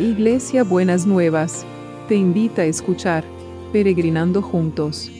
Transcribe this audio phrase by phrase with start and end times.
[0.00, 1.66] Iglesia Buenas Nuevas,
[2.08, 3.22] te invita a escuchar
[3.70, 5.10] Peregrinando Juntos.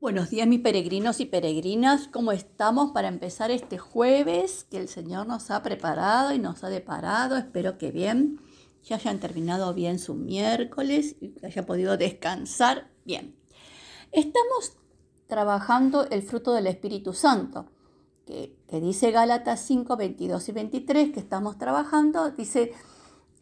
[0.00, 5.26] Buenos días mis peregrinos y peregrinas, ¿cómo estamos para empezar este jueves que el Señor
[5.26, 7.36] nos ha preparado y nos ha deparado?
[7.36, 8.40] Espero que bien,
[8.82, 13.36] que hayan terminado bien su miércoles y que hayan podido descansar bien.
[14.12, 14.76] Estamos
[15.26, 17.66] trabajando el fruto del Espíritu Santo,
[18.24, 22.72] que, dice Gálatas 5, 22 y 23, que estamos trabajando, dice,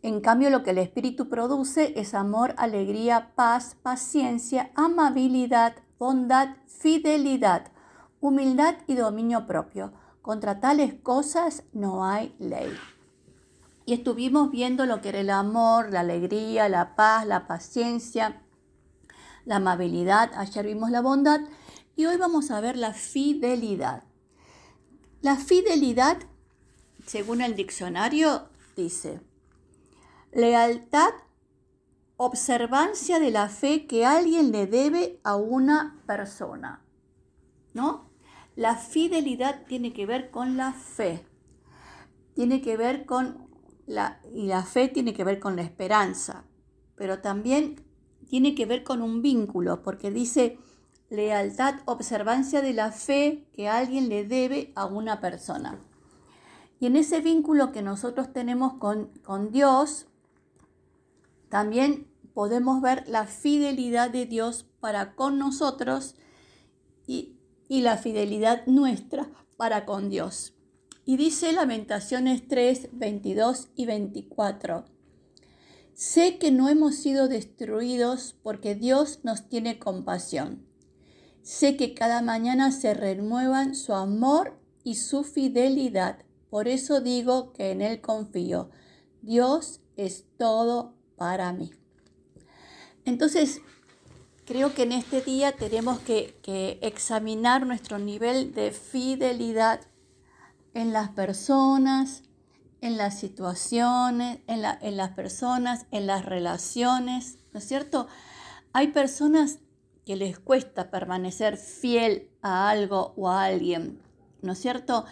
[0.02, 7.72] en cambio lo que el Espíritu produce es amor, alegría, paz, paciencia, amabilidad, bondad, fidelidad,
[8.20, 9.92] humildad y dominio propio.
[10.22, 12.72] Contra tales cosas no hay ley.
[13.86, 18.42] Y estuvimos viendo lo que era el amor, la alegría, la paz, la paciencia,
[19.45, 21.41] la amabilidad, ayer vimos la bondad
[21.97, 24.05] y hoy vamos a ver la fidelidad.
[25.20, 26.19] La fidelidad,
[27.06, 29.20] según el diccionario, dice,
[30.33, 31.12] lealtad,
[32.17, 36.83] observancia de la fe que alguien le debe a una persona.
[37.72, 38.11] ¿No?
[38.56, 41.27] La fidelidad tiene que ver con la fe.
[42.34, 43.48] Tiene que ver con
[43.87, 46.45] la, y la fe tiene que ver con la esperanza,
[46.97, 47.83] pero también
[48.28, 50.58] tiene que ver con un vínculo, porque dice
[51.11, 55.78] lealtad, observancia de la fe que alguien le debe a una persona.
[56.81, 60.06] Y en ese vínculo que nosotros tenemos con, con Dios,
[61.48, 66.16] también podemos ver la fidelidad de Dios para con nosotros
[67.06, 67.36] y,
[67.69, 70.55] y la fidelidad nuestra para con Dios.
[71.06, 74.94] Y dice Lamentaciones 3, 22 y 24.
[75.95, 80.67] Sé que no hemos sido destruidos porque Dios nos tiene compasión.
[81.42, 86.19] Sé que cada mañana se renuevan su amor y su fidelidad.
[86.50, 88.71] Por eso digo que en Él confío.
[89.22, 91.71] Dios es todo para mí.
[93.04, 93.60] Entonces,
[94.47, 99.81] creo que en este día tenemos que, que examinar nuestro nivel de fidelidad
[100.72, 102.25] en las personas,
[102.84, 104.61] en las situaciones, en,
[104.97, 108.09] las personas, en las relaciones, ¿no es cierto?
[108.75, 109.59] Hay personas
[110.05, 114.03] que les cuesta permanecer fiel a algo o a alguien,
[114.43, 115.06] ¿no es cierto?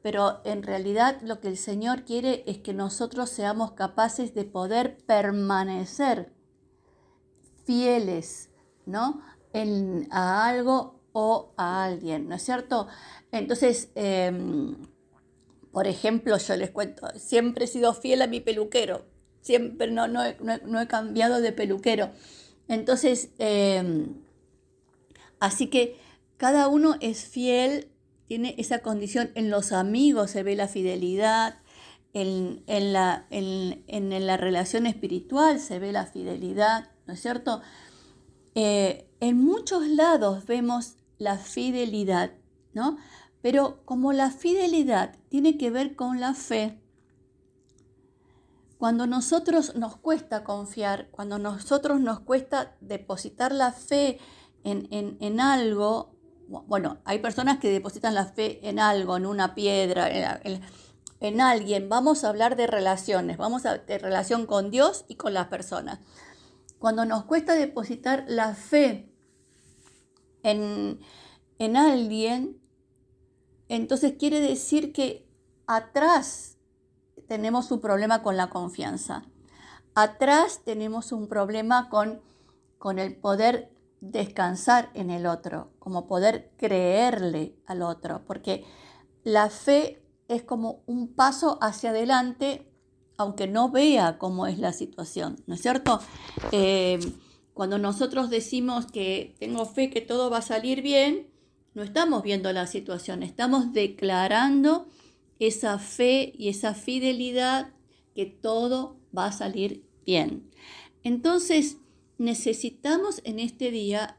[0.00, 4.96] Pero en realidad lo que el Señor quiere es que nosotros seamos capaces de poder
[5.04, 6.32] permanecer
[7.66, 8.48] fieles,
[8.86, 9.20] ¿no?
[9.52, 12.86] En, a algo o a alguien, ¿no es cierto?
[13.32, 14.76] Entonces, em,
[15.72, 19.06] por ejemplo, yo les cuento, siempre he sido fiel a mi peluquero,
[19.40, 22.10] siempre no, no, he cambiado de peluquero.
[22.68, 24.14] Entonces, em,
[25.40, 25.96] así que
[26.36, 27.88] cada uno es fiel,
[28.26, 31.56] tiene esa condición, en los amigos se ve la fidelidad,
[32.14, 37.60] en, la, en, la, relación espiritual se ve la fidelidad, ¿no es cierto?
[38.54, 42.32] Eh, en muchos lados vemos la fidelidad,
[42.72, 42.98] ¿no?
[43.42, 46.80] Pero como la fidelidad tiene que ver con la fe,
[48.78, 54.18] cuando nosotros nos cuesta confiar, cuando nosotros nos cuesta depositar la fe
[54.62, 56.14] en, algo,
[56.46, 60.08] bueno, hay personas que depositan la fe en algo, en una piedra,
[61.20, 61.88] en, alguien.
[61.88, 65.98] Vamos a hablar de relaciones, vamos a de relación con Dios y con las personas.
[66.78, 69.12] Cuando nos cuesta depositar la fe
[70.44, 71.00] en,
[71.58, 72.60] en alguien,
[73.68, 75.26] entonces quiere decir que
[75.66, 76.56] atrás
[77.28, 79.24] tenemos un problema con la confianza.
[79.94, 82.20] Atrás tenemos un problema con,
[82.78, 83.70] con el poder
[84.00, 88.64] descansar en el otro, como poder creerle al otro, porque
[89.24, 92.70] la fe es como un paso hacia adelante,
[93.16, 96.00] aunque no vea cómo es la situación, ¿no es cierto?
[96.52, 97.00] Eh,
[97.54, 101.28] cuando nosotros decimos que tengo fe que todo va a salir bien,
[101.74, 104.88] no estamos viendo la situación, estamos declarando
[105.38, 107.72] esa fe y esa fidelidad
[108.14, 110.50] que todo va a salir bien.
[111.04, 111.76] Entonces,
[112.18, 114.18] necesitamos en este día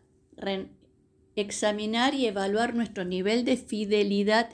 [1.35, 4.49] examinar y evaluar nuestro nivel de fidelidad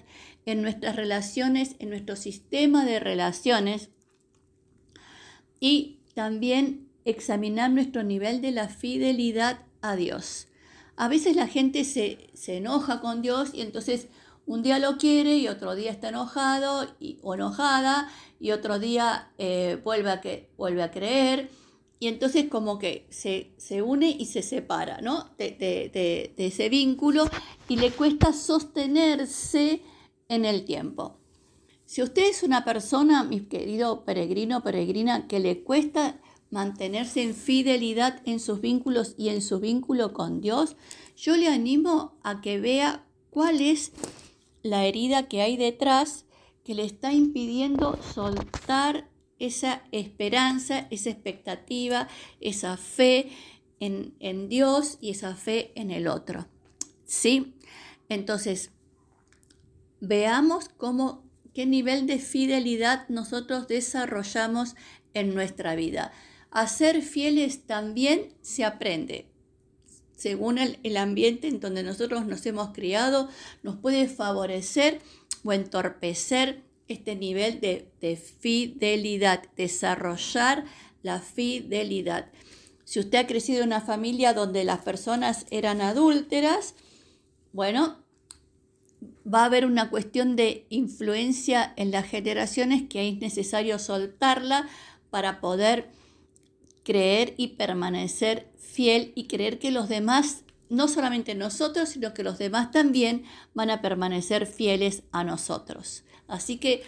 [0.45, 3.89] en nuestras relaciones, en nuestro sistema de relaciones
[5.59, 10.48] y también examinar nuestro nivel de la fidelidad a Dios.
[10.97, 14.07] A veces la gente se, enoja con Dios y entonces
[14.45, 16.88] un día lo quiere y otro día está enojado
[17.21, 18.09] o enojada
[18.39, 21.50] y otro día eh, vuelve, a que, vuelve a creer
[22.00, 25.30] y entonces como que se, se une y se separa, ¿no?
[25.38, 27.25] De, de, de, ese vínculo
[27.68, 29.81] y le cuesta sostenerse
[30.30, 31.18] en el tiempo.
[31.86, 36.19] Si usted es una persona, mi querido peregrino, peregrina, que le cuesta
[36.51, 40.75] mantenerse en fidelidad en sus vínculos y en su vínculo con Dios,
[41.18, 43.92] yo le animo a que vea cuál es
[44.63, 46.25] la herida que hay detrás
[46.63, 52.07] que le está impidiendo soltar esa esperanza, esa expectativa,
[52.39, 53.30] esa fe
[53.80, 56.48] en, en Dios y esa fe en el otro.
[57.06, 57.56] ¿Sí?
[58.09, 58.71] Entonces,
[60.00, 64.75] veamos cómo, qué nivel de fidelidad nosotros desarrollamos
[65.13, 66.12] en nuestra vida.
[66.56, 69.25] A ser fieles también se aprende.
[70.16, 73.28] Según el, el ambiente en donde nosotros nos hemos criado,
[73.62, 75.02] nos puede favorecer
[75.44, 80.63] o entorpecer este nivel de, fidelidad, desarrollar
[81.04, 82.31] la fidelidad.
[82.86, 86.74] Si usted ha crecido en una familia donde las personas eran adúlteras,
[87.51, 87.98] bueno,
[89.28, 94.69] va a haber una cuestión de influencia en las generaciones que es necesario soltarla
[95.10, 95.90] para poder
[96.86, 102.38] creer y permanecer fiel y creer que los demás, no solamente nosotros, sino que los
[102.38, 103.24] demás también
[103.54, 106.06] van a permanecer fieles a nosotros.
[106.28, 106.84] Así que,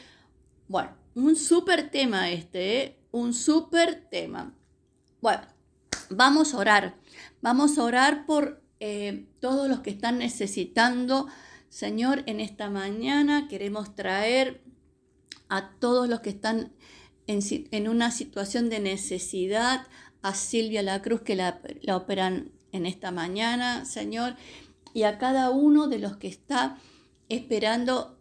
[0.67, 2.99] bueno, un súper tema este, ¿eh?
[3.11, 4.53] un súper tema.
[5.19, 5.41] Bueno,
[6.09, 6.95] vamos a orar.
[7.41, 11.27] Vamos a orar por eh, todos los que están necesitando.
[11.69, 14.61] Señor, en esta mañana queremos traer
[15.49, 16.73] a todos los que están
[17.27, 19.87] en, una situación de necesidad,
[20.21, 24.35] a Silvia La Cruz que la, la operan en esta mañana, Señor,
[24.93, 26.79] y a cada uno de los que está
[27.29, 28.17] esperando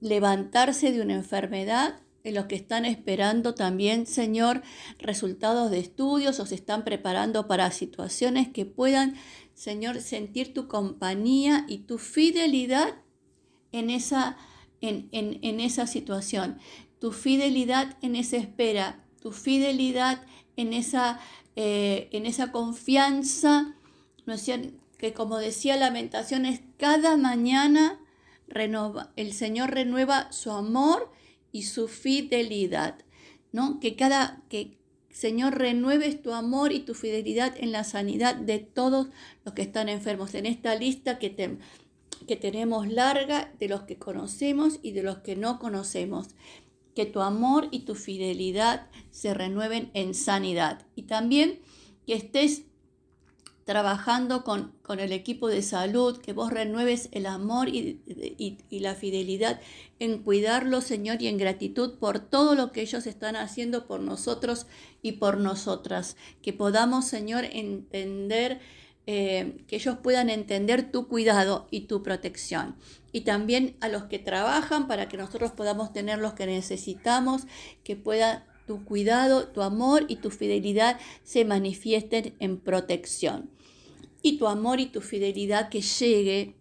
[0.00, 4.62] levantarse de una enfermedad, en los que están esperando también, Señor,
[4.98, 9.14] resultados de estudios o se están preparando para situaciones que puedan,
[9.54, 12.96] Señor, sentir tu compañía y tu fidelidad
[13.70, 14.36] en esa,
[14.80, 16.58] en, en, esa situación,
[16.98, 20.22] tu fidelidad en esa espera, tu fidelidad
[20.56, 21.20] en esa,
[21.54, 23.74] eh, en esa confianza,
[24.24, 24.34] ¿no
[24.98, 28.00] que como decía Lamentaciones, cada mañana
[29.16, 31.10] el Señor renueva su amor
[31.52, 32.96] y su fidelidad,
[33.52, 33.80] ¿no?
[33.80, 34.78] Que cada, que
[35.10, 39.08] Señor renueves tu amor y tu fidelidad en la sanidad de todos
[39.44, 40.34] los que están enfermos.
[40.34, 41.58] En esta lista que,
[42.26, 46.28] que tenemos larga de los que conocemos y de los que no conocemos.
[46.96, 50.84] Que tu amor y tu fidelidad se renueven en sanidad.
[50.96, 51.60] Y también
[52.06, 52.64] que estés
[53.66, 58.00] trabajando con, el equipo de salud, que vos renueves el amor y,
[58.70, 59.60] la fidelidad
[59.98, 64.68] en cuidarlo, Señor, y en gratitud por todo lo que ellos están haciendo por nosotros
[65.02, 66.16] y por nosotras.
[66.42, 68.60] Que podamos, Señor, entender,
[69.06, 72.76] eh, que ellos puedan entender tu cuidado y tu protección.
[73.12, 77.42] Y también a los que trabajan para que nosotros podamos tener los que necesitamos,
[77.84, 83.50] que puedan tu cuidado, tu amor y tu fidelidad se manifiesten en protección
[84.26, 86.56] y tu amor y tu fidelidad que llegue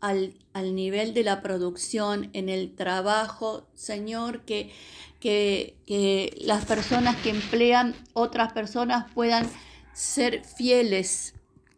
[0.00, 0.34] al,
[0.74, 4.72] nivel de la producción, en el trabajo, Señor, que,
[5.20, 9.48] que, las personas que emplean otras personas puedan
[9.92, 11.34] ser fieles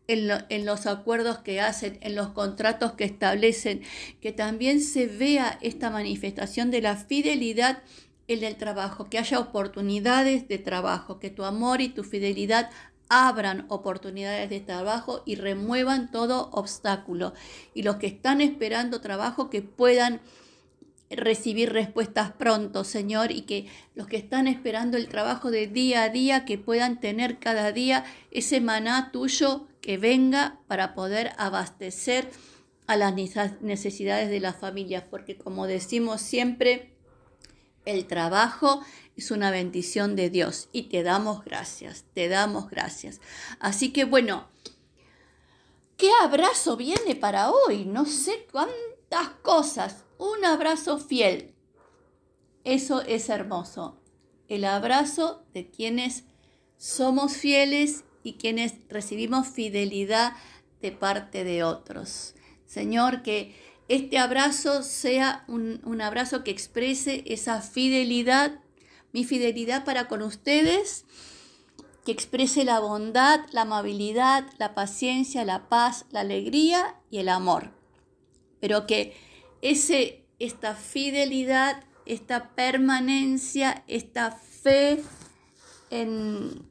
[0.06, 3.82] en, en, los acuerdos que hacen, en los contratos que establecen,
[4.20, 7.82] que también se vea esta manifestación de la fidelidad
[8.28, 12.70] en el trabajo, que haya oportunidades de trabajo, que tu amor y tu fidelidad
[13.08, 17.34] abran oportunidades de trabajo y remuevan todo obstáculo.
[17.74, 20.20] Y los que están esperando trabajo que puedan
[21.10, 26.08] recibir respuestas pronto, Señor, y que los que están esperando el trabajo de día a
[26.08, 32.30] día, que puedan tener cada día ese maná tuyo que venga para poder abastecer
[32.86, 33.14] a las
[33.60, 36.96] necesidades de las familias, porque como decimos siempre,
[37.84, 38.82] el trabajo
[39.14, 43.20] es una bendición de Dios y te damos gracias, te damos gracias.
[43.60, 44.48] Así que bueno,
[45.98, 47.84] ¿qué abrazo viene para hoy?
[47.84, 50.06] No sé cuántas cosas.
[50.16, 51.54] Un abrazo fiel.
[52.64, 54.00] Eso es hermoso.
[54.48, 56.24] El abrazo de quienes
[56.78, 60.32] somos fieles y quienes recibimos fidelidad
[60.82, 62.34] de parte de otros.
[62.66, 63.54] Señor, que
[63.88, 68.60] este abrazo sea un, abrazo que exprese esa fidelidad,
[69.12, 71.04] mi fidelidad para con ustedes,
[72.04, 77.72] que exprese la bondad, la amabilidad, la paciencia, la paz, la alegría y el amor.
[78.60, 79.16] Pero que
[79.62, 85.02] ese, esta fidelidad, esta permanencia, esta fe
[85.90, 86.66] en,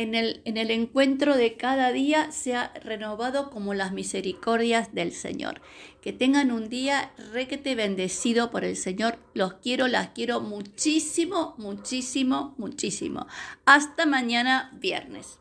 [0.00, 5.60] en el, en el encuentro de cada día sea renovado como las misericordias del Señor.
[6.00, 9.18] Que tengan un día requete bendecido por el Señor.
[9.34, 13.26] Los quiero, las quiero muchísimo, muchísimo, muchísimo.
[13.66, 15.38] Hasta mañana viernes.